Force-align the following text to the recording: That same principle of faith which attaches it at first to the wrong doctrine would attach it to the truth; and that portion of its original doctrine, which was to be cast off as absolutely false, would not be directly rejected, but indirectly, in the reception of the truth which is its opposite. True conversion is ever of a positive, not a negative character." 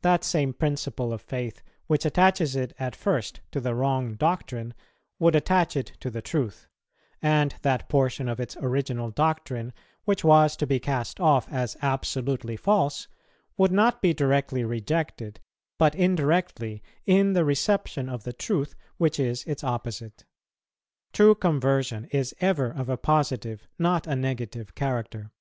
That 0.00 0.24
same 0.24 0.54
principle 0.54 1.12
of 1.12 1.20
faith 1.20 1.60
which 1.86 2.06
attaches 2.06 2.56
it 2.56 2.72
at 2.78 2.96
first 2.96 3.42
to 3.52 3.60
the 3.60 3.74
wrong 3.74 4.14
doctrine 4.14 4.72
would 5.18 5.36
attach 5.36 5.76
it 5.76 5.92
to 6.00 6.08
the 6.08 6.22
truth; 6.22 6.66
and 7.20 7.54
that 7.60 7.86
portion 7.90 8.26
of 8.26 8.40
its 8.40 8.56
original 8.62 9.10
doctrine, 9.10 9.74
which 10.06 10.24
was 10.24 10.56
to 10.56 10.66
be 10.66 10.80
cast 10.80 11.20
off 11.20 11.46
as 11.52 11.76
absolutely 11.82 12.56
false, 12.56 13.06
would 13.58 13.70
not 13.70 14.00
be 14.00 14.14
directly 14.14 14.64
rejected, 14.64 15.40
but 15.76 15.94
indirectly, 15.94 16.82
in 17.04 17.34
the 17.34 17.44
reception 17.44 18.08
of 18.08 18.24
the 18.24 18.32
truth 18.32 18.74
which 18.96 19.20
is 19.20 19.44
its 19.44 19.62
opposite. 19.62 20.24
True 21.12 21.34
conversion 21.34 22.06
is 22.06 22.34
ever 22.40 22.70
of 22.70 22.88
a 22.88 22.96
positive, 22.96 23.68
not 23.78 24.06
a 24.06 24.16
negative 24.16 24.74
character." 24.74 25.32